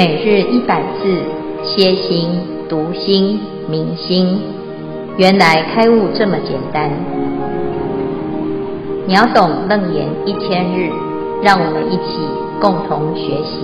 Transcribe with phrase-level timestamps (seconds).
[0.00, 1.22] 每日一百字，
[1.62, 2.30] 歇心、
[2.70, 4.40] 读心、明心，
[5.18, 6.88] 原来开悟这么简单。
[9.06, 10.88] 秒懂楞严一千日，
[11.42, 12.16] 让我们一起
[12.62, 13.60] 共同学习。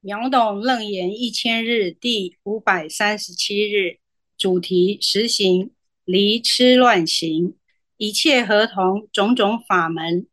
[0.00, 3.98] 秒懂楞严一千日第五百三十七日，
[4.38, 5.72] 主题实行
[6.06, 7.52] 离痴乱行，
[7.98, 10.26] 一切合同种种法门。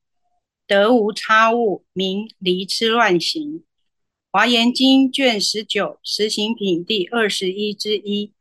[0.70, 3.64] 得无差误，名离痴乱行。
[4.30, 8.34] 华严经卷十九实行品第二十一之一。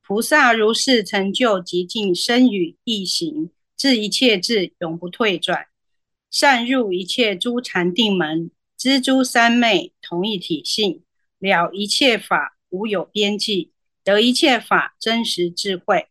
[0.00, 5.66] 菩萨如是成就极尽身语意行，至一切智永不退转。
[6.30, 11.02] 善入一切诸禅定门，知诸三昧同一体性，
[11.40, 13.72] 了一切法无有边际，
[14.04, 16.06] 得一切法真实智慧，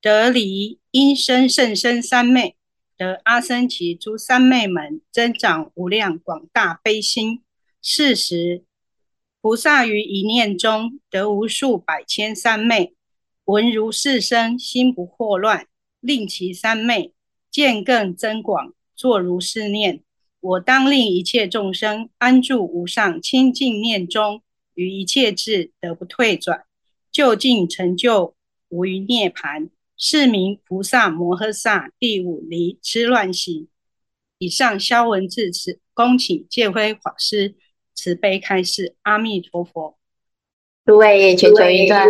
[0.00, 2.56] 得离因身甚深三昧。
[2.96, 7.42] 得阿僧祇诸三昧门，增长无量广大悲心。
[7.80, 8.64] 是时，
[9.40, 12.94] 菩萨于一念中得无数百千三昧，
[13.44, 15.66] 闻如是声，心不惑乱，
[16.00, 17.12] 令其三昧
[17.50, 20.02] 见更增广，作如是念：
[20.40, 24.42] 我当令一切众生安住无上清净念中，
[24.74, 26.64] 于一切智得不退转，
[27.10, 28.36] 究竟成就
[28.68, 29.70] 无余涅槃。
[30.04, 33.68] 是名菩萨摩诃萨第五离痴乱行。
[34.38, 37.54] 以上消文至此，恭请戒辉法师
[37.94, 38.96] 慈悲开示。
[39.02, 39.96] 阿弥陀佛。
[40.84, 42.08] 诸位全球云端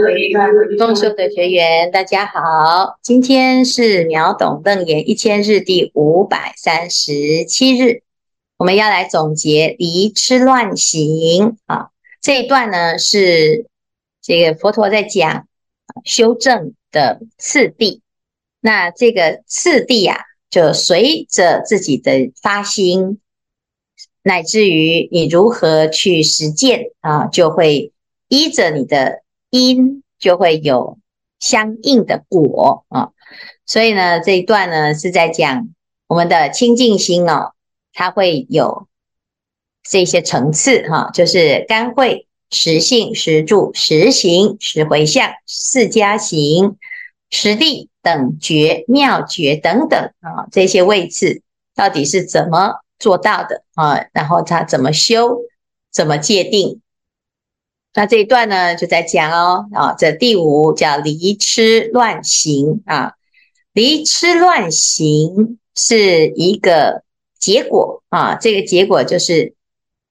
[0.79, 8.01] 共修的学员，大家好，今天是秒懂楞严一千日第五百三十七日，
[8.57, 11.91] 我们要来总结离痴乱行啊。
[12.23, 13.67] 这一段呢是
[14.23, 15.47] 这个佛陀在讲
[16.05, 18.03] 修正的次第，
[18.61, 20.19] 那这个次第啊，
[20.51, 23.21] 就随着自己的发心，
[24.23, 27.93] 乃至于你如何去实践啊，就会
[28.29, 30.99] 依着你的因，就会有
[31.39, 33.11] 相应的果啊。
[33.67, 35.69] 所以呢，这一段呢是在讲
[36.07, 37.53] 我们的清净心哦，
[37.93, 38.87] 它会有
[39.83, 42.27] 这些层次哈，就是干慧。
[42.53, 46.77] 实性、实住、实行、实回向、四加行、
[47.31, 51.41] 实地等觉、妙觉等等啊，这些位置
[51.75, 54.05] 到底是怎么做到的啊？
[54.13, 55.39] 然后他怎么修、
[55.91, 56.81] 怎么界定？
[57.95, 63.15] 那这一段呢，就在讲哦啊，这第五叫离痴乱行啊，
[63.73, 67.03] 离痴乱行是一个
[67.39, 69.55] 结果啊，这个结果就是。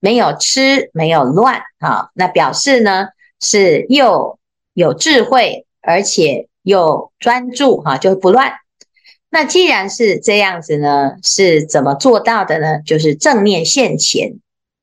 [0.01, 3.07] 没有吃，没有乱啊，那表示呢
[3.39, 4.39] 是又
[4.73, 8.51] 有智慧，而且又专注哈，就不乱。
[9.29, 12.81] 那既然是这样子呢，是怎么做到的呢？
[12.85, 14.39] 就是正念现前，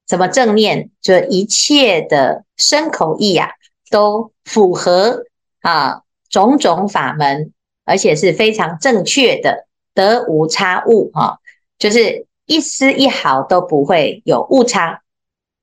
[0.06, 0.90] 怎么正念？
[1.02, 3.50] 就一切的身口意啊，
[3.90, 5.24] 都符合
[5.60, 7.52] 啊种种法门，
[7.84, 11.40] 而且是非常正确的，得无差误哈，
[11.78, 15.02] 就是一丝一毫都不会有误差。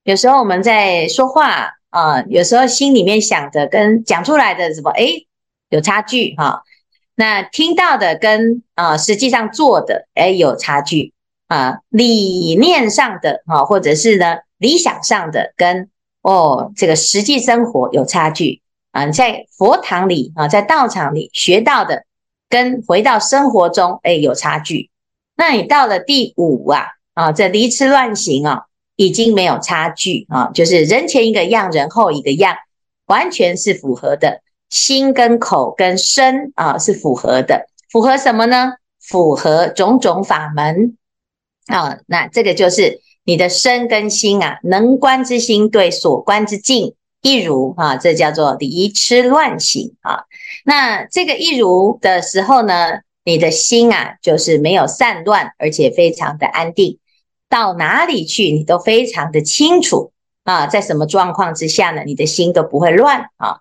[0.06, 5.26] 有时候我们在说话啊，有时候心里面想的跟讲出来的什么，哎，
[5.70, 6.62] 有差距哈。
[7.16, 11.12] 那听到的跟啊实际上做的，哎，有差距
[11.48, 11.80] 啊。
[11.90, 15.90] 理念上的哈，或者是呢理想上的跟
[16.22, 18.62] 哦这个实际生活有差距
[18.92, 19.08] 啊。
[19.08, 22.06] 在佛堂里啊，在道场里学到的
[22.48, 24.92] 跟回到生活中，哎，有差距。
[25.36, 28.66] 那你到了第五啊啊，这离痴乱行啊。
[28.96, 32.56] 已经没有差距啊，就是人前一个样，人后一个样，
[33.08, 34.42] 完全是符合的。
[34.70, 38.74] 心跟口跟身啊是符合的，符合什么呢？
[39.00, 40.98] 符合种种法门
[41.68, 42.00] 啊。
[42.08, 50.24] 那这个就是你的身跟心啊，能观之心对所观之境一如啊，这叫做离痴乱行啊。
[50.66, 56.98] 那这个一如的时候呢，你的心啊就是没有散乱，而且非常的安定。
[57.56, 60.12] 到哪里去，你都非常的清楚
[60.44, 63.60] 啊，在什么状况之下呢，你的心都不会乱啊。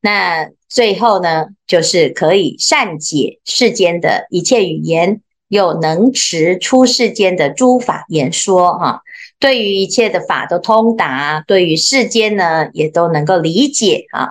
[0.00, 9.02] 那最后呢，就是可以善解世间的一切语言，又能持出世间的诸法言说哈。
[9.38, 14.30] 对于一切的法都通达，对于世间呢，也都能够理解啊。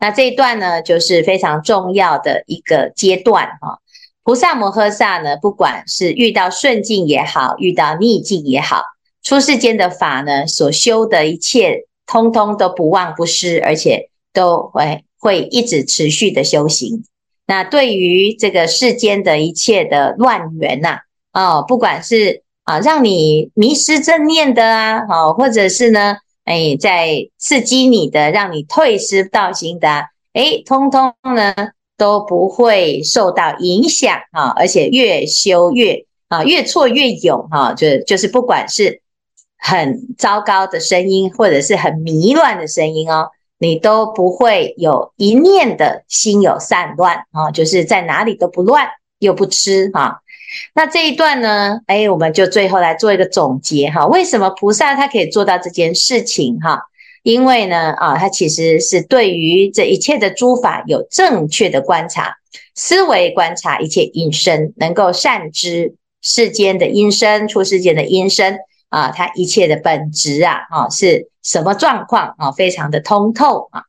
[0.00, 3.80] 那这一段呢，就是非常重要的一个阶段哈。
[4.24, 8.82] 菩萨摩诃萨呢，不管是遇到顺境也好，遇到逆境也好，
[9.22, 17.04] 出世间的法呢，所修的一切，通通都不忘不失，而且都会会一直持续的修行。
[17.46, 21.00] 那对于这个世间的一切的乱缘呐，
[21.34, 26.16] 哦，不管是啊，让你迷失正念的啊，哦，或者是呢，
[26.46, 31.54] 哎，在刺激你的，让你退失道心的，哎，通通呢
[31.96, 39.00] 都不会受到影响啊，而且越修越啊，越挫越勇哈，就就是不管是
[39.58, 43.30] 很糟糕的声音，或者是很迷乱的声音哦。
[43.58, 48.88] 你都不会有一念的心有散乱啊，就是在哪里都不乱
[49.20, 50.20] 又不痴哈。
[50.74, 54.06] 那这一段呢，哎，我们就最后来做一个总结哈。
[54.06, 56.82] 为什么菩萨他可以做到这件事情哈？
[57.24, 62.36] 因为呢啊，他其实是对于这一切的诸法有正确的观察
[62.74, 68.58] 思维，观察一切音声，能够善知世间的音声，出世间的音声。
[68.90, 72.52] 啊，他一切的本质啊，啊是什么状况啊？
[72.52, 73.82] 非常的通透啊。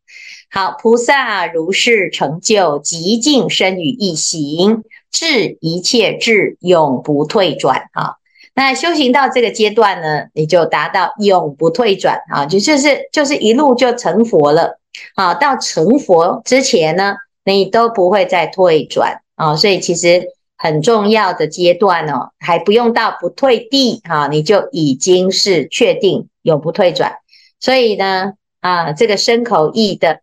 [0.50, 8.16] 好，菩萨如是成就极净身语意行，至一切智永不退转啊。
[8.56, 14.80] 那修行到这个阶段呢，你就达到永不退转啊，就就是就是一路就成佛了
[15.14, 15.36] 啊。
[15.36, 19.56] 到成佛之前呢，你都不会再退转啊。
[19.56, 20.34] 所以其实。
[20.58, 27.18] 很重要的阶段哦，还不用到不退地啊，你就已经是确定永不退转。
[27.60, 28.32] 所以呢，
[28.62, 30.22] 啊，这个身口意的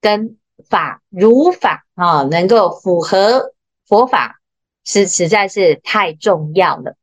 [0.00, 0.38] 跟
[0.70, 3.52] 法如法啊，能够符合
[3.86, 4.40] 佛法，
[4.86, 6.96] 是实在是太重要了。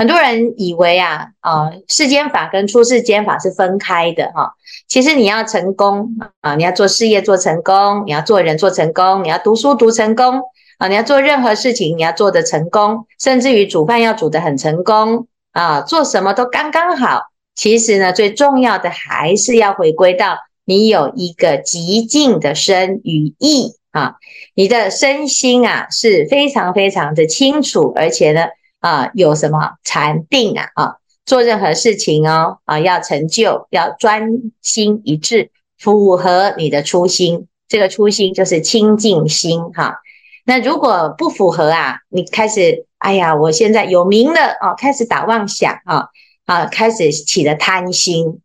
[0.00, 4.54] 很多人以为啊，啊，世间法跟出世间法是分开的哈。
[4.88, 6.08] 其实你要成功
[6.40, 10.40] 啊，你要做事业做成功，你要做人做成功，你要读书读成功。
[10.78, 17.20] 啊，你要做任何事情，你要做得成功，甚至于煮饭要煮得很成功啊，做什么都刚刚好。
[17.54, 24.14] 其实呢，最重要的还是要回归到你有一个极静的身与意啊，
[24.54, 28.46] 你的身心啊是非常非常的清楚，而且呢
[28.80, 34.28] 啊有什么禅定啊啊，做任何事情哦啊要成就要专
[34.60, 39.96] 心一致，符合你的初心，这个初心就是清净心哈。
[40.44, 46.08] 那如果不符合啊，你开始，哎呀，我现在有名了哦，开始打妄想啊
[46.46, 48.40] 啊，开始起了贪心，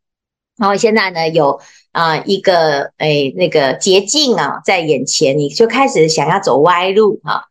[0.57, 1.59] 然后现在呢有
[1.93, 7.45] 啊一个哎那个捷径啊在眼前，你就开始想要走歪路哈，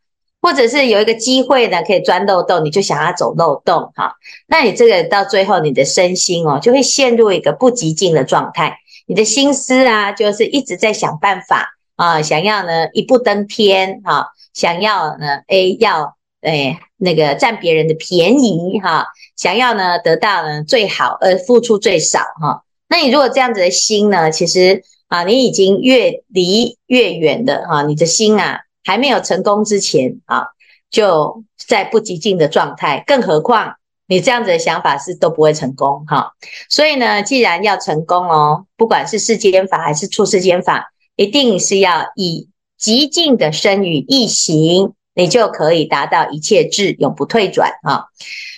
[0.45, 4.13] 或者是有一个机会呢可以钻漏洞，你就想要走漏洞哈，
[4.47, 8.77] 那你这个到最后你的身心哦就会陷入一个不极静的状态，
[9.07, 14.29] 你的心思啊就是一直在想办法啊，想要呢一步登天哈。
[14.53, 22.63] 想要呢，A 要诶那个占别人的便宜哈，想要呢得到呢最好，而付出最少哈。
[22.87, 30.47] 那你如果这样子的心呢，其实啊，你已经越离越远的哈，你的心啊还没有成功之前啊，
[30.91, 33.03] 就在不极静的状态。
[33.07, 33.75] 更何况
[34.07, 36.33] 你这样子的想法是都不会成功哈。
[36.69, 42.49] 所以呢，既然要成功哦，不管是世间法还是出世间法，一定是要以。
[42.77, 48.09] 极净的身语意行，你就可以达到一切智永不退转啊！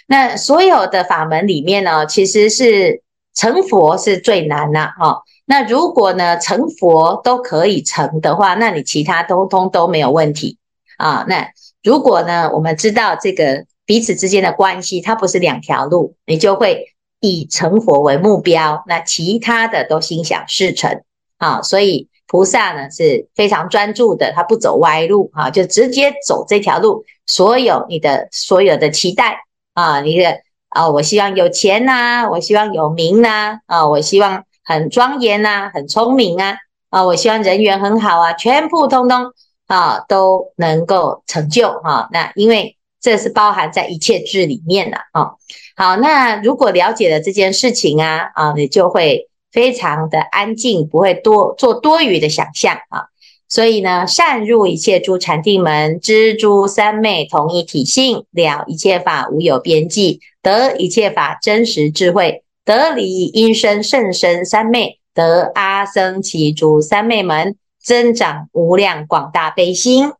[0.08, 3.02] 那所有的法门里面呢，其实是
[3.34, 5.23] 成佛是最难的哈。
[5.47, 10.59] 那如果呢成佛都可以成的话，那你其他通通都没有问题
[10.99, 11.25] 啊。
[11.26, 11.49] 那
[11.83, 21.03] 如果呢我们知道这个彼此之间的关系，它不是两条路，你就会以成佛为目标，那其他的都心想事成
[21.38, 21.62] 啊。
[21.62, 22.09] 所以。
[22.29, 27.05] 菩萨呢是非常专注的，他不走歪路啊，就直接走这条路。
[27.25, 36.56] 所有你的所有的期待啊，你的啊，我希望有钱呐，我希望有名呐，啊，我希望很庄严呐，很聪明啊，
[36.90, 39.32] 啊，我希望人缘很好啊，全部通通
[39.68, 42.08] 啊都能够成就哈。
[42.12, 45.30] 那因为这是包含在一切智里面的啊。
[45.76, 49.30] 好，那如果了解了这件事情啊，啊，你就会。
[49.52, 53.04] 非常的安静，不会多做多余的想象啊。
[53.49, 70.12] 所以呢，善入一切诸禅定门，知诸三昧同一体性，了一切法无有边际，得一切法真实智慧，得离音声甚深三昧，得阿僧只诸三昧门，增长无量广大悲心。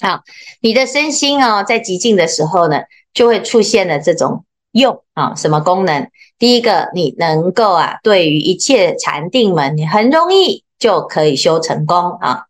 [0.00, 0.22] 好，
[0.60, 2.80] 你的身心哦，在极静的时候呢，
[3.12, 6.08] 就会出现了这种用啊，什么功能？
[6.38, 12.44] 第一个，你能够啊，对于一切禅定门，你很容易就可以修成功啊。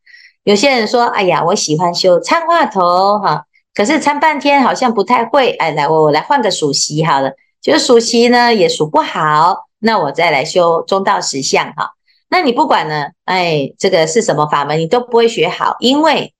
[0.44, 5.50] 有些人说，哎呀，我喜欢修参话头哈，可是参半天好像不太会。
[5.54, 7.32] 哎，来，我我来换个数息好了，
[7.64, 11.92] 就是数息呢也数不好，那我再来修中道实相哈。
[12.28, 16.34] 那你不管呢，哎，这个是什么法门，你都不会学好，因为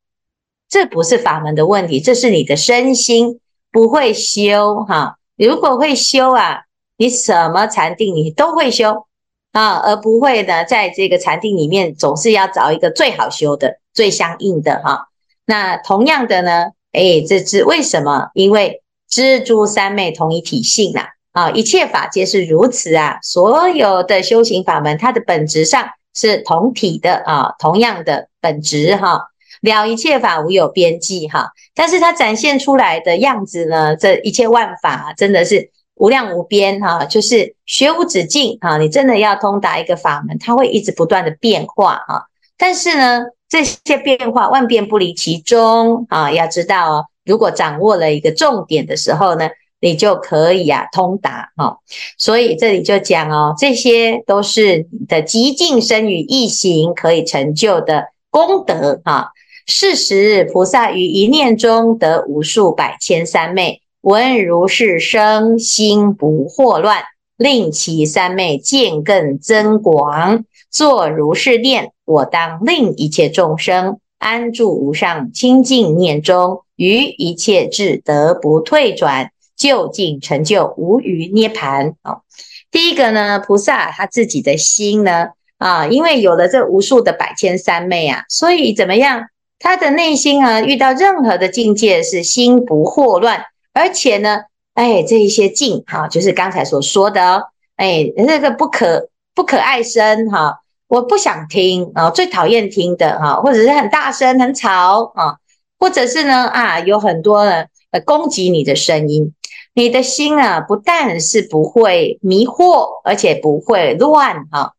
[0.69, 3.41] 这不是法门的问题，这是你的身心
[3.73, 5.17] 不会修哈。
[5.39, 6.65] 如果会修啊，
[6.99, 9.07] 你什么禅定你都会修
[9.53, 15.09] 啊，而不会呢，在这个禅定里面总是要找一个最好修的、最相应的哈、
[15.47, 18.29] 那同样的呢，哎，这是为什么？
[18.35, 18.83] 因为
[19.15, 23.21] 知诸三昧同一体性呐，啊，一切法皆是如此啊。
[23.23, 29.29] 所有的修行法门，它的本质上是同体的啊，同样的本质哈、
[29.61, 38.79] 了一切法无有边际哈、但是它展现出来的样子呢，这一切万法真的是无量无边哈、就是学无止境啊。
[38.79, 42.23] 你真的要通达一个法门，它会一直不断的变化啊。
[42.59, 47.07] 但是呢，这些变化万变不离其中啊，要知道哦。
[47.25, 49.49] 如果掌握了一个重点的时候呢，
[49.81, 51.79] 你就可以啊通达哈。
[52.19, 59.31] 所以这里就讲哦，这些都是你的极尽身语意行可以成就的功德哈。
[59.67, 67.03] 是时菩萨于一念中得无数百千三昧，闻如是声，心不惑乱，
[67.39, 76.64] 令其三昧见更增广，作如是念：我当令一切众生安住无上清净念中。
[76.77, 81.95] 于一切智得不退转，究竟成就无余涅盘。
[82.03, 82.23] 哦，
[82.71, 85.29] 第一个呢，菩萨他自己的心呢，
[85.59, 89.27] 啊，因为有了这无数的百千三昧啊，所以怎么样？
[89.61, 94.43] 他的内心啊，遇到任何的境界是心不惑乱，而且呢，
[94.75, 97.45] 哎，这一些境哈，就是刚才所说的哦，
[97.77, 105.37] 哎，那个不可不可爱声哈，我不想听啊，最讨厌听的哈，或者是很大声很吵啊。
[105.85, 109.35] 或者是呢啊，有很多人呃攻击你的声音，
[109.75, 114.73] 你的心啊不但是不会迷惑，而且不会乱哈。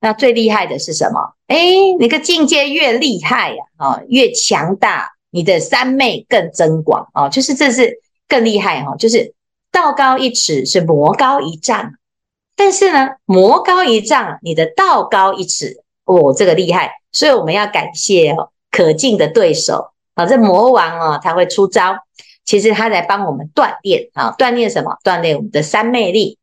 [0.00, 1.34] 那最厉害的是什么？
[1.48, 1.66] 哎，
[1.98, 9.34] 那个境界越厉害呀，啊，越强大，你的三昧更增广啊，就是这是更厉害哈，就是
[9.72, 11.94] 道高一尺是魔高一丈，
[12.54, 19.88] 但是呢，魔高一丈，你的道高一尺，哦，这个厉害，所以我们要感谢哦，可敬的对手。
[20.14, 21.96] 啊，这魔王哦，他会出招，
[22.44, 24.96] 其实他在帮我们锻炼啊，锻炼什么？
[25.04, 26.38] 锻炼我们的三昧力。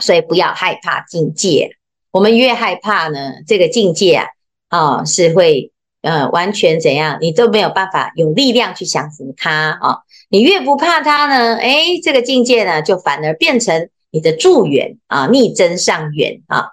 [0.00, 1.76] 所以不要害怕境界，
[2.10, 4.26] 我们越害怕呢，这个境界啊，
[4.68, 5.70] 啊是会
[6.02, 7.18] 呃完全怎样？
[7.20, 9.98] 你都没有办法有力量去降服它啊。
[10.28, 16.70] 你越不怕它呢，诶，这个境界呢，就反而变成你的助缘啊，逆增上缘啊。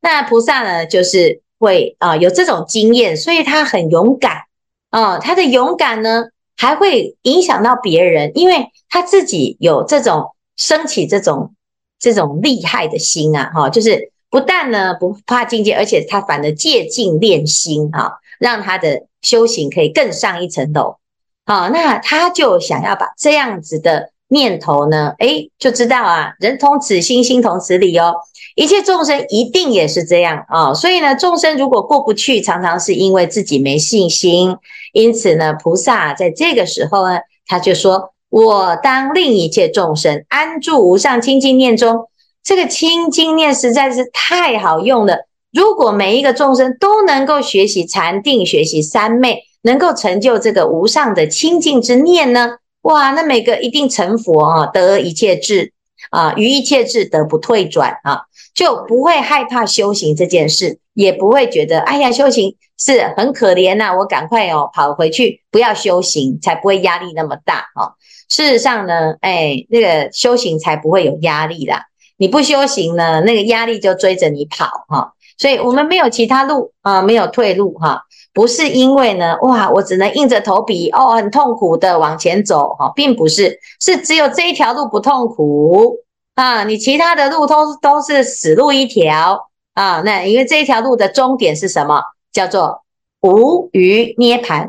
[0.00, 4.47] 那菩萨呢，就是会啊有这种经验，所以他很勇敢。
[4.90, 6.24] 哦，他的勇敢呢，
[6.56, 11.54] 还会影响到别人，因为他自己有这种升起这种
[11.98, 20.96] 这种厉害的心啊，哈，就是不但呢不怕境界，而且他反而借境练心啊，让他的修行可以更上一层楼。
[21.44, 28.14] 好，那他就想要把这样子的念头呢，诶，就知道啊，人同此心，心同此理哦。
[28.54, 34.56] 一切众生一定也是这样啊，所以呢，众生如果过不去，常常是因为自己没信心。
[34.92, 42.08] 因此呢，菩萨在这个时候呢，他就说：“我当令一切众生安住无上清净念中。”
[42.42, 45.26] 这个清净念实在是太好用了。
[45.52, 55.72] 如果每一个众生都能够学习禅定、学习三昧，能够成就这个无上的清净之念呢，哇，那每个一定成佛啊，得一切智
[56.10, 58.22] 啊，于一切智得不退转啊。
[58.54, 67.94] 就不会害怕修行这件事，也不会觉得哎呀，修行是很可怜呐，我赶快哦跑回去，不要修行，才不会压力那么大哦。
[68.28, 71.84] 事实上呢，哎，那个修行才不会有压力啦。
[72.16, 75.12] 你不修行呢，那个压力就追着你跑哈。
[75.38, 78.02] 所以我们没有其他路啊，没有退路哈。
[78.34, 85.96] 不是因为呢，哇，我只能硬着头皮哦，很痛苦的往前走哈，并不是，是只有这一条路不痛苦。
[86.34, 90.02] 啊，你其他的路都都是死路一条啊！
[90.04, 92.00] 那因为这一条路的终点是什么？
[92.32, 92.82] 叫做
[93.22, 94.68] 无余涅槃。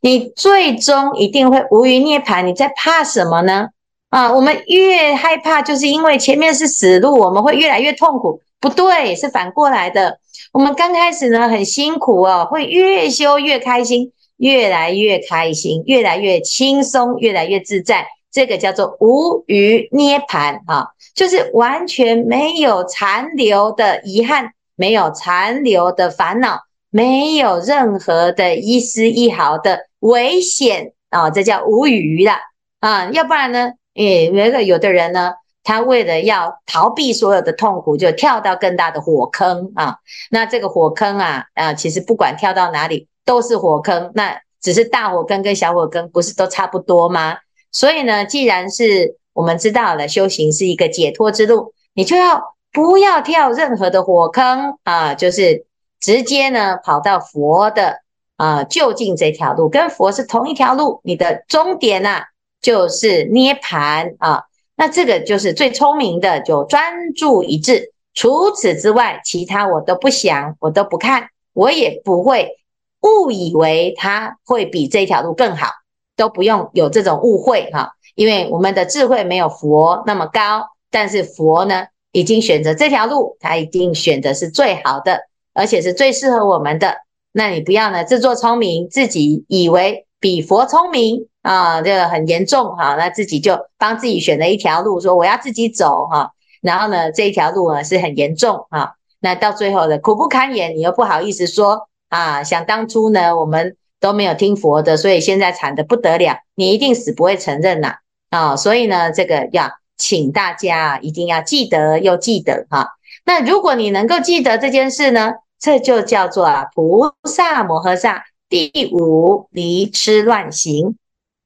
[0.00, 3.68] 你最终一定会无余涅槃，你在怕什么呢？
[4.10, 8.40] 啊，我们越害怕，就是因为前面是死路，我们会越来越痛苦。
[8.60, 10.18] 不对，是反过来的。
[10.52, 18.06] 我们刚开始呢很辛苦哦，会越修越开心，越来越开心，越来越轻松，越来越自在。
[18.32, 26.60] 这个叫做无余涅槃啊，就是完全没有残留的遗憾，没有残留的烦恼，
[26.90, 32.32] 没有任何的一丝一毫的危险啊，这叫无余了
[32.80, 33.08] 啊。
[33.12, 35.32] 要不然呢，诶，那个有的人呢，
[35.64, 39.96] 他为了要逃避所有的痛苦，就跳到更大的火坑啊。
[40.30, 47.36] 那这个火坑啊，啊，其实不管跳到哪里都是火坑，那只是大火坑跟小火坑不是都差不多吗？
[47.72, 55.66] 所以呢，既然是我们知道了修行是一个解脱之路，你就要不要跳任何的火坑啊，就是
[56.00, 57.98] 直接呢跑到佛的
[58.36, 62.24] 啊就近这条路，跟佛是同一条路，你的终点呐、啊、
[62.60, 64.44] 就是涅槃啊。
[64.76, 67.92] 那这个就是最聪明的，就专注一致。
[68.14, 72.56] 除此之外，其他我都不想，我都不看，我也不会
[73.02, 75.68] 误以为他会比这条路更好，
[76.16, 77.92] 都不用有这种误会哈。
[78.14, 85.20] 因为我们的智慧没有佛那么高，但是佛呢，已经选择这条路，他一定选择是最好的，
[85.54, 86.96] 而且是最适合我们的。
[87.30, 92.94] 那你不要呢自作聪明，自己以为比佛聪明啊，这个很严重哈。
[92.96, 96.32] 那自己就帮自己选了一条路，说我要自己走哈。
[96.60, 102.44] 然后呢，这一条路呢是很严重啊，那到最后的苦不堪言，你又不好意思说啊。
[102.44, 106.36] 想当初呢，我们都没有听佛的，所以现在惨得不得了。
[106.54, 107.94] 你一定死不会承认呐
[108.28, 108.54] 啊！
[108.54, 112.88] 所以呢，这个要请大家一定要记得又记得哈。
[113.24, 120.96] 那如果你能够记得这件事呢，这就叫做啊菩萨摩诃萨第五离痴乱行。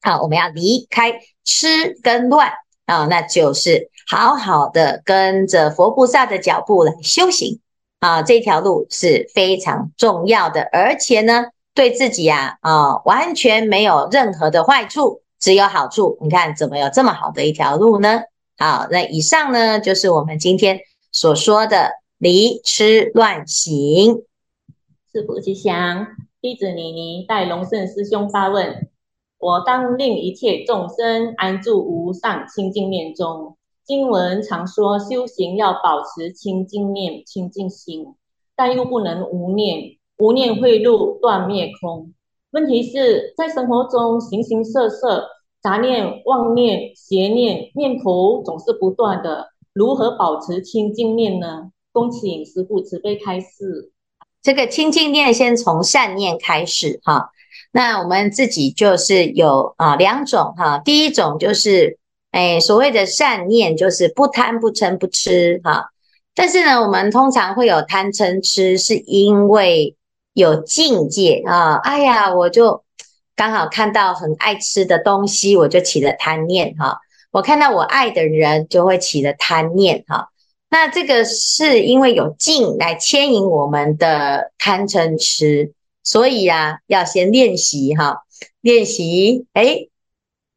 [0.02, 2.50] 好，我们要离开痴跟乱
[2.84, 3.90] 啊，那就是。
[4.08, 7.60] 好好的跟着佛菩萨的脚步来修行
[8.00, 16.18] 啊，这条路是非常重要的，而且呢，对自己呀啊，啊完全没有任何的坏处，只有好处。
[16.20, 18.22] 你看怎么有这么好的一条路呢？
[18.58, 20.80] 好，那以上呢就是我们今天
[21.12, 24.24] 所说的离痴乱行。
[25.12, 26.08] 师父吉祥，
[26.40, 28.88] 弟子妮妮代龙胜师兄发问：
[29.42, 33.56] 我当令一切众生安住无上清净念中。
[33.84, 38.06] 经文常说修行要保持清净念、清净心，
[38.54, 42.12] 但又不能无念，无念会入断灭空。
[42.52, 45.26] 问题是在生活中形形色色
[45.60, 51.72] 杂念、妄念、邪念，念头总是不断的，如何保持清净念呢？
[51.90, 53.90] 恭请师父慈悲开示。
[54.40, 57.31] 这个清净念先从善念开始哈，
[57.72, 61.98] 那我们自己就是有啊两种哈，第一种就是。
[62.32, 65.90] 哎，所谓的善念就是不贪不嗔不痴哈，
[66.34, 69.94] 但是呢，我们通常会有贪嗔痴，是因为
[70.32, 71.74] 有境界啊。
[71.82, 72.84] 哎呀，我就
[73.36, 77.00] 刚好看到很爱吃的东西，我就起了贪念哈。
[77.32, 80.30] 我看到我爱的人，就会起了贪念哈。
[80.70, 88.24] 那这个是因为有境来牵引我们的贪嗔痴，所以啊，要先练习哈，
[88.60, 89.88] 练习哎。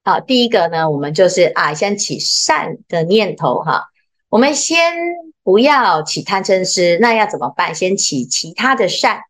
[0.03, 3.86] 好，第一个呢，我们就是啊，先起善的念头哈。
[4.29, 4.93] 我们先
[5.41, 7.73] 不要起贪嗔痴，那要怎么办？
[7.73, 9.21] 先起其他的善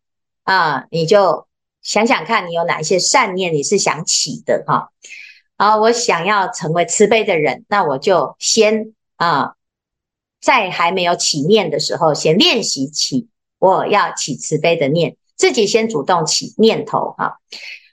[0.43, 1.47] 啊，你就
[1.81, 4.89] 想想看你有哪一些善念你是想起的哈。
[5.55, 9.53] 啊，我想要成为慈悲的人，那我就先啊，
[10.41, 17.39] 在还没有起念的时候，先练习起我要起慈悲的念，自己先主动起念头哈。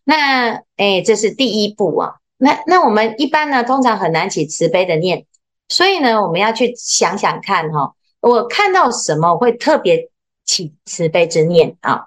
[0.04, 2.14] 那诶，这是第一步啊。
[2.36, 5.26] 那那我们一般呢，通常很难起慈悲的念，
[5.68, 10.10] 所以呢，我们要去想想看哈，我看到什么会特别
[10.44, 12.06] 起慈悲之念啊？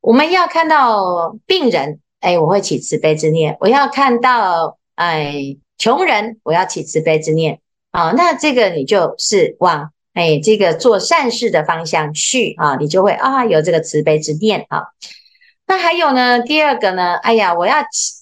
[0.00, 8.12] 我们要看到病人，哎，我会起慈悲之念；我要看到哎穷人，我要起慈悲之念啊。
[8.12, 14.84] 那这个你就是往哎这个做善事的方向去啊，你就会啊有这个慈悲之念啊。
[15.66, 17.76] 那还有呢，第二个呢，哎呀，我要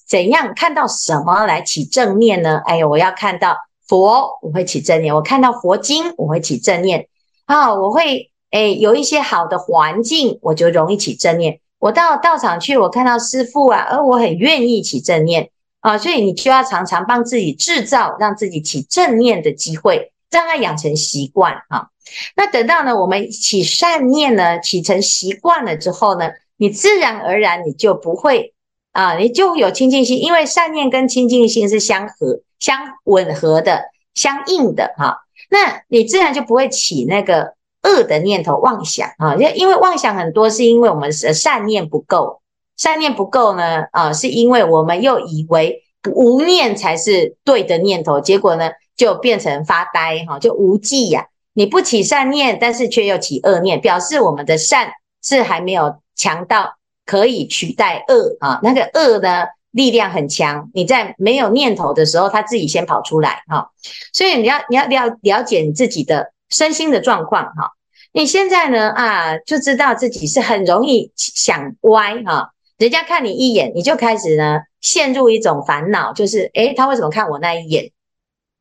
[0.09, 2.61] 怎样看到什么来起正念呢？
[2.65, 7.07] 哎呀，我要看到佛，我会起正念；我看到佛经，我会起正念。
[7.45, 11.61] 啊，我会哎有一些好的环境，我就容易起正念。
[11.79, 21.89] 我到道场去，我看到师父啊，而我很愿意起正念啊，所以你就要常常帮自己制造让自己起正念的机会，让它养成习惯啊。
[22.37, 28.55] 那等到呢，我们起善念呢，起成习惯了之后呢，你自然而然你就不会
[28.93, 35.19] 啊，你就有清净心，因为善念跟清净心是相合、相吻合的、相应的哈、
[35.51, 39.35] 那你自然就不会起那个恶的念头、妄想啊。
[39.35, 42.41] 因因为妄想很多，是因为我们的善念不够，
[42.77, 45.83] 善念不够呢啊，是因为我们又以为
[46.15, 54.91] 无念才是对的念头，结果呢就变成发呆哈、就无记呀、你不起善念，但是却又起恶念，表示我们的善
[55.23, 56.01] 是还没有。
[56.19, 60.71] 强到可以取代恶啊，那个恶呢，力量很强。
[60.73, 63.71] 你在没有念头的时候，它自己先跑出来哈。
[64.15, 67.73] 所以你要你要了了解你自己的身心的状况哈。
[68.13, 72.53] 你现在呢啊，就知道自己是很容易想歪哈。
[72.79, 77.91] 人家看你一眼，你就开始呢陷入一种烦恼，就是诶，他为什么看我那一眼？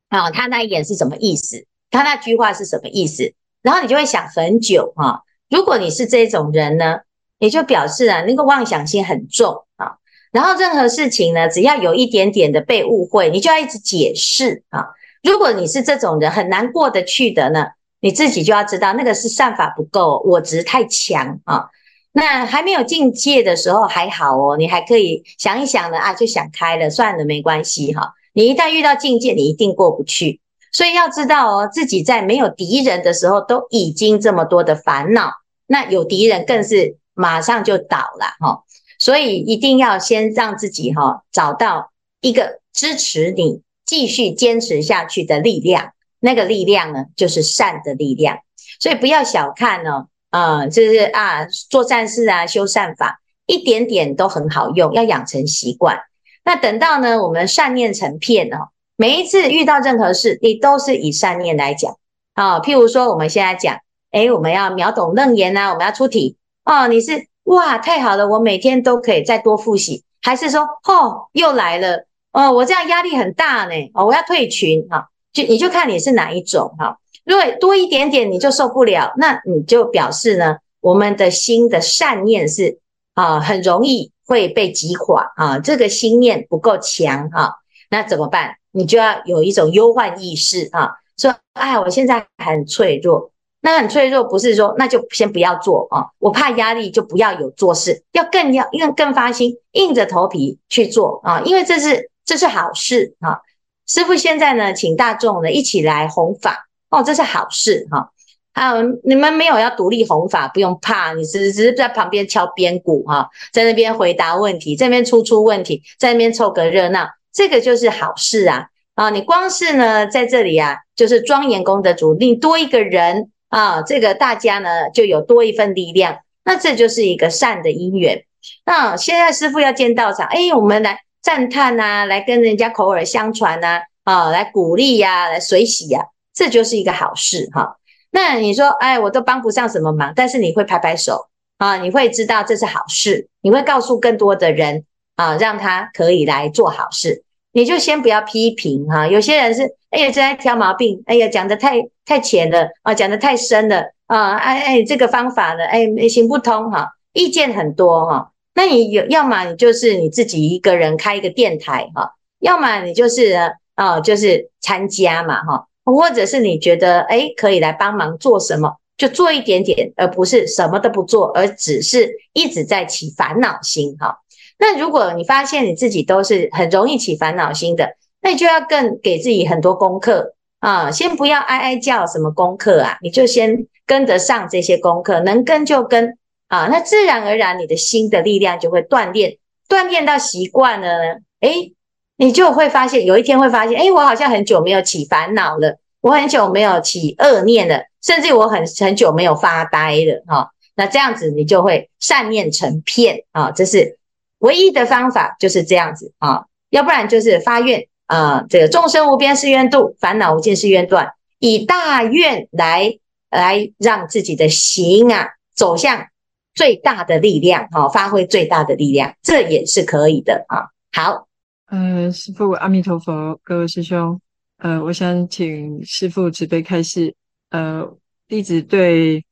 [0.08, 1.66] 啊，他那一眼是什么意思？
[1.90, 3.32] 他那句话是什么意思？
[3.62, 5.20] 然后你就会想很久啊。
[5.48, 6.98] 如果你是这种人呢，
[7.38, 9.96] 也就表示啊，那个妄想心很重啊。
[10.32, 14.86] 然后任何事情呢，只要有一点点的被误会，你就要一直解释啊。
[15.22, 17.66] 如果你是这种人，很难过得去的呢，
[18.00, 21.66] 你自己就要知道，那个是善法不够，我执太强啊。
[22.12, 28.12] 那还没有境界的时候还好哦，你还可以想一想呢啊，就想开了，算了，没关系哈。
[28.36, 30.42] 你一旦遇到境界，你一定过不去。
[30.70, 35.32] 所以要知道哦，自己在没有敌人的时候，都已经这么多的烦恼，
[35.66, 38.62] 那有敌人更是马上就倒了哈。
[38.98, 48.40] 所以一定要先让自己哈找到一个支持你继续坚持下去的力量，那个力量呢，就是善的力量。
[48.78, 55.98] 所以不要小看哦，啊，就是啊，做善事啊，修善法，一点点都很好用，要养成习惯。
[56.46, 58.68] 那等到呢，我们善念成片哦。
[58.96, 61.96] 每一次遇到任何事，你都是以善念来讲
[62.34, 62.60] 啊。
[62.60, 63.80] 譬如说，我们现在讲，
[64.12, 66.86] 诶，我们要秒懂楞严呐，我们要出题哦。
[66.86, 75.08] 你是哇，太好了，我每天都可以再多复习，还是说，哦，又来了哦，我这样压力很大呢，哦，我要退群哈。
[75.32, 76.96] 就你就看你是哪一种哈。
[77.24, 82.78] 如果多一点点你就受不了，那你就表示呢，我们的心的善念是
[83.14, 87.54] 啊，很容易会被击垮啊，这个心念不够强哈，
[87.88, 88.56] 那怎么办？
[88.72, 103.40] 你就要有一种忧患意识啊，说，哎，我现在很脆弱，那很脆弱，不是说那就先不要做啊，我怕压力就不要有做事，要更要更更发心，硬着头皮去做啊，因为这是这是好事啊。
[103.86, 108.10] 师傅现在呢，请大众呢一起来弘法哦，这是好事哈。
[108.56, 117.06] 还有你们没有要独立弘法，不用怕，你只只是在旁边敲边鼓哈，在那边回答问题，在那边出出问题，在那边凑个热闹。
[117.34, 118.68] 这个就是好事啊！
[118.94, 128.24] 啊，你光是呢在这里啊，就是庄严功德主，你多一个人啊，这个大家呢就有多一份力量，那这就是一个善的因缘。
[128.64, 137.76] 那现在师父要见道场，哎，我们来赞叹呐，来跟人家口耳相传呐，啊，来鼓励呀，来随喜呀，这就是一个好事哈。
[138.10, 141.26] 那你说，哎，我都帮不上什么忙，但是你会拍拍手
[141.58, 144.84] 啊，你会知道这是好事，你会告诉更多的人
[145.16, 147.24] 啊，让他可以来做好事。
[147.52, 174.18] 你就先不要批评哈，有些人是哎呀，正在挑毛病，哎呀，讲得太太浅了啊，讲得太深了啊，哎哎，这个方法呢，哎，行不通哈，意见很多哈，那你有要么你就是你自己一个人开一个电台哈，要么你就是啊，就是参加嘛哈，或者是你觉得哎可以来帮忙做什么，就做一点点，而不是什么都不做，而只是一直在起烦恼心哈。
[174.58, 180.90] 那如果你发现你自己都是很容易起烦恼心的，那你就要更给自己很多功课啊！
[180.90, 186.16] 先不要哀哀叫什么功课啊，你就先跟得上这些功课，能跟就跟
[186.48, 189.36] 啊，那自然而然你的心的力量就会锻炼，
[189.68, 191.74] 锻炼到习惯了呢，诶，
[192.16, 200.50] 你就会发现有一天会发现，诶，我好像很久没有起烦恼了，我很久没有起恶念了，甚至我很很久没有发呆了哈。
[200.74, 203.98] 那这样子你就会善念成片啊，这是。
[204.40, 212.98] 唯一的方法就是这样子啊，要不然就是发愿啊，这个众生无边誓愿度，烦恼无尽誓愿断，以大愿来
[213.30, 216.08] 来让自己的行啊走向
[216.54, 220.68] 最大的力量，哈，发挥最大的力量，这也是可以的啊。
[220.92, 221.25] 好，
[221.66, 224.20] 呃，师父阿弥陀佛，各位师兄，
[224.58, 227.14] 呃，我想请师父慈悲开示，
[227.50, 227.96] 呃，
[228.28, 229.24] 弟子对。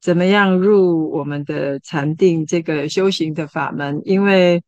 [0.00, 4.02] 怎么样入我们的禅定这个修行的法门？
[4.04, 4.60] 因为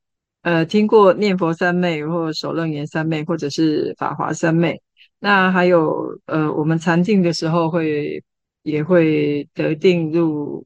[0.42, 4.80] 呃，听过念佛三昧，或首楞严三昧，或者是法华三昧。
[5.18, 8.22] 那还有呃，我们禅定的时候会
[8.62, 10.64] 也会得定入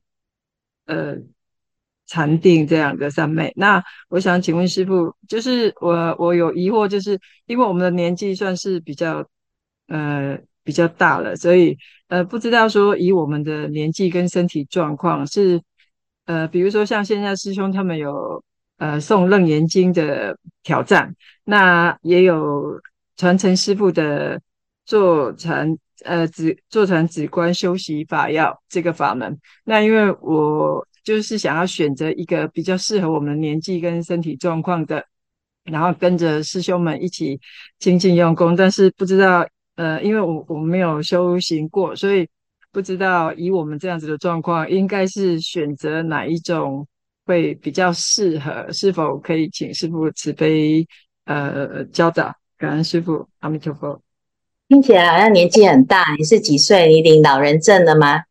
[0.85, 1.17] 呃
[2.09, 3.53] 禅定这样的三昧。
[3.55, 7.17] 那我想请问师傅，就是我我有疑惑，就是
[7.47, 9.25] 因为我们的年纪算是比较
[9.87, 10.37] 呃。
[10.65, 11.75] 比较大了，所以
[12.09, 15.59] 呃，不知道说以我们的年纪跟身体状况是
[16.27, 18.45] 呃，比如说像现在师兄他们有
[18.77, 22.79] 呃送楞严经的挑战，那也有
[23.17, 24.39] 传承师傅的
[24.85, 29.41] 坐禅呃止坐禅止观修习法要这个法门。
[29.65, 35.03] 那因为我就是想要选择一个比较适合我们年纪跟身体状况的，
[35.65, 37.41] 然后跟着师兄们一起
[37.79, 39.49] 精进用功，但是不知道。
[39.77, 42.29] 呃，因为我我没有修行过，所以
[42.71, 46.87] 不知道以我们这样子的状况，应该是选择哪一种
[47.25, 48.71] 会比较适合？
[48.71, 50.87] 是否可以请师傅慈悲
[51.25, 52.35] 呃教导？
[52.59, 54.03] 感恩师傅，阿弥陀佛。
[54.69, 56.05] 听起来好像年纪很大。
[56.19, 56.89] 你是几岁？
[56.89, 58.25] 你领老人证了吗？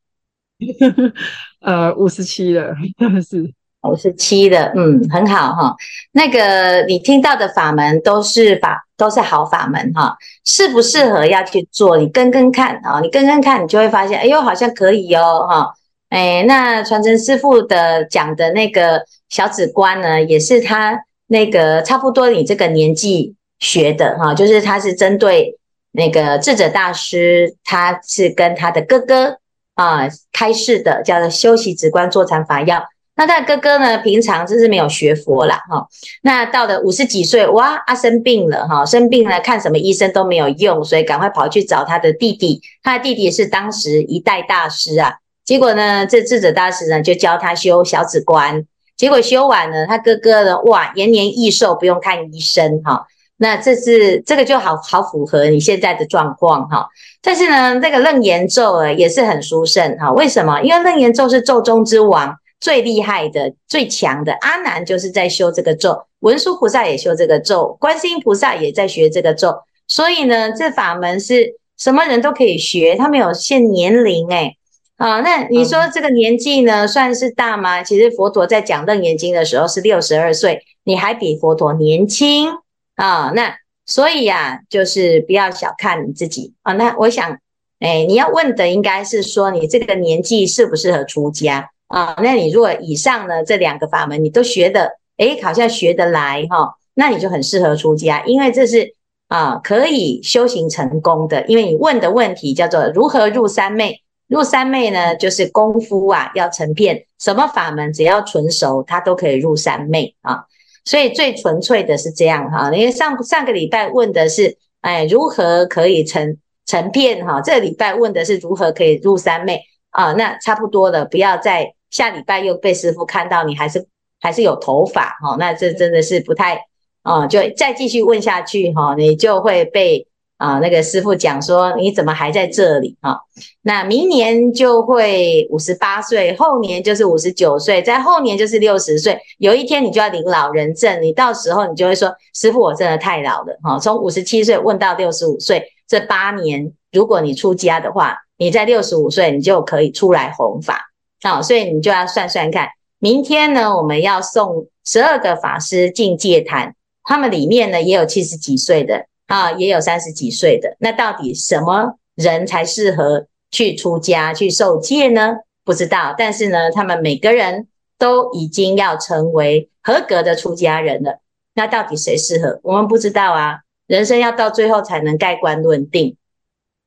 [1.67, 2.73] 呃，五十七了，
[3.30, 3.53] 是
[3.84, 4.71] 五十七了。
[4.73, 5.75] 嗯，很好哈。
[6.13, 10.15] 那个你听到的法门都是法，都是好法门哈。
[10.45, 11.97] 适不适合要去做？
[11.97, 15.73] 你跟跟看啊，你跟跟看，你就会发现，哎呦，好像可以哦哈。
[16.08, 25.58] 哎，那传承师傅的讲的那个小止观呢，也是他那个差不多你这个年纪学的哈，就是他是针对
[25.91, 29.39] 那个智者大师，他是跟他的哥哥
[29.78, 32.84] 啊开示的，叫做修习止观坐禅法要。
[33.16, 35.88] 那他的哥哥呢，平常就是没有学佛啦哈。
[36.22, 45.16] 那到了五十几岁，哇，啊生病了哈，生病了看什么医生都没有用，所以赶快跑去找他的弟弟，他的弟弟是当时一代大师啊。
[45.44, 48.63] 结果呢，这智者大师呢就教他修小止观，
[48.96, 53.08] 结果修完了，他哥哥呢，哇，延年益寿，不用看医生哈。
[53.38, 56.88] 那这是这个就好好符合你现在的状况哈。
[57.21, 60.12] 但是呢，这个楞严咒啊也是很殊胜哈。
[60.12, 60.62] 为什么？
[60.62, 64.34] 因为楞严咒是咒中之王，最厉害的、最强的。
[64.41, 69.54] 阿难就是在修这个咒，文殊菩萨也修这个咒，观世音菩萨也在学这个咒。
[69.88, 74.58] 所以呢，这法门是什么人都可以学，他没有限年龄诶。
[74.97, 77.84] 啊，那你说这个年纪呢，算是大吗？
[77.84, 82.50] 其实佛陀在讲《楞严经》的时候是六十二岁，你还比佛陀年轻
[82.97, 83.31] 啊。
[83.33, 83.55] 那
[83.86, 86.73] 所以呀，就是不要小看你自己啊。
[86.73, 87.39] 那我想，
[87.79, 92.13] 哎，你要问的应该是说你这个年纪适不适合出家啊？
[92.21, 98.93] 那你如果以上呢这两个法门你都学的，哎，好像学得来哈，那你就很适合出家，因为这是
[99.29, 101.45] 啊可以修行成功的。
[101.47, 104.01] 因为你问的问题叫做如何入三昧。
[104.29, 110.43] 入三昧呢，就是功夫啊，要成片，什么法门只要纯熟，它都可以入三昧啊。
[110.88, 112.71] 所以最纯粹的是这样哈。
[112.73, 117.41] 因为上上个礼拜问的是，哎，如何可以成成片哈？
[117.41, 120.13] 这个礼拜问的是如何可以入三昧啊？
[120.13, 123.86] 那差不多了，不要再下礼拜又被师傅看到你还是
[124.21, 125.36] 还是有头发哈。
[125.38, 126.62] 那这真的是不太
[127.04, 130.08] 啊，就再继续问下去哈，你就会被。
[130.38, 133.17] 啊，那个师父讲说，你怎么还在这里啊？
[133.63, 139.19] 那明年就会五十八岁，后年就是五十九岁，在后年就是六十岁。
[139.39, 143.80] 有一天你就要领老人证，你到时候你就会说，师父我真的太老了哈。
[143.80, 150.91] 从五十七岁问到六十五岁，这八年，如果你出家的话，你在六十五岁你就可以出来弘法。
[151.23, 152.69] 好，所以你就要算算看，
[153.00, 159.08] 明天呢，我们要送十二个法师进戒坛，他们里面呢也有七十几岁的。
[159.28, 165.36] 啊，也有三十几岁的，那到底什么人才适合去出家去受戒呢？
[165.63, 167.68] 不知道，但是呢，他们每个人
[168.00, 171.20] 都已经要成为合格的出家人了。
[171.54, 172.60] 那到底谁适合？
[172.63, 173.60] 我们不知道啊。
[173.88, 176.18] 人生要到最后才能盖棺论定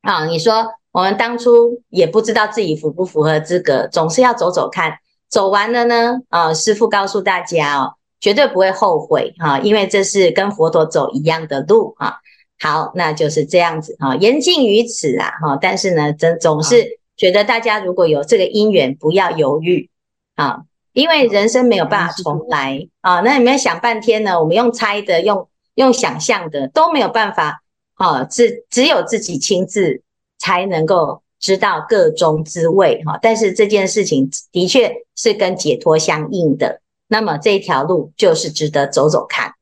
[0.03, 0.26] 啊。
[0.26, 4.98] 你说我们当初也不知道自己符不符合资格，总是要走走看，
[5.29, 12.18] 走完了呢，啊，师父告诉大家哦，绝对不会后悔哈，因为这是跟佛陀走一样的路啊。
[12.62, 15.58] 好，那就是这样子哈，言尽于此啊哈。
[15.60, 19.88] 但是呢，总总是觉得大家如果有这个因缘，不要犹豫
[20.34, 23.20] 啊，因为人生没有办法重来啊。
[23.20, 27.62] 那你们想半天呢，我们用猜的，用用想象的都没有办法
[27.94, 30.02] 啊，只只有自己亲自
[30.38, 33.18] 才能够知道个中滋味哈。
[33.22, 39.54] 但是这件事情的确是跟解脱相应的，那么这条路就是值得走走看。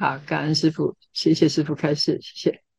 [0.00, 2.69] 好，感恩师傅，谢谢师傅开示，谢谢。